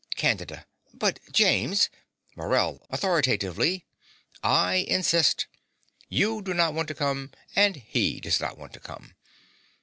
CANDIDA. 0.15 0.65
But 0.95 1.19
James 1.31 1.87
MORELL 2.35 2.87
(authoritatively). 2.89 3.85
I 4.41 4.77
insist. 4.89 5.45
You 6.09 6.41
do 6.41 6.55
not 6.55 6.73
want 6.73 6.87
to 6.87 6.95
come; 6.95 7.29
and 7.55 7.75
he 7.75 8.19
does 8.19 8.39
not 8.39 8.57
want 8.57 8.73
to 8.73 8.79
come. 8.79 9.13